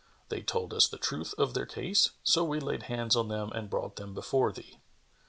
They 0.29 0.41
told 0.41 0.73
us 0.73 0.87
the 0.87 0.97
truth 0.97 1.35
of 1.37 1.53
their 1.53 1.67
case: 1.67 2.09
so 2.23 2.43
we 2.43 2.59
laid 2.59 2.81
hands 2.89 3.15
on 3.15 3.27
them 3.27 3.51
and 3.51 3.69
brought 3.69 3.97
them 3.97 4.15
before 4.15 4.51
thee." 4.51 4.79